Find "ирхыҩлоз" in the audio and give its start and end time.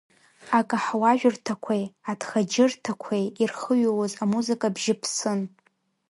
3.41-4.13